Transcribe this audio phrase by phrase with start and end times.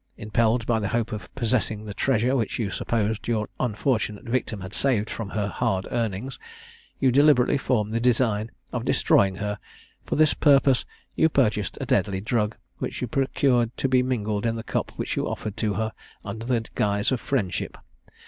[0.17, 4.73] Impelled by the hope of possessing the treasure which you supposed your unfortunate victim had
[4.73, 6.39] saved from her hard earnings,
[6.99, 9.59] you deliberately formed the design of destroying her;
[10.03, 10.85] for this purpose
[11.15, 15.15] you purchased a deadly drug, which you procured to be mingled in the cup which
[15.15, 15.91] you offered to her
[16.25, 17.77] under the guise of friendship.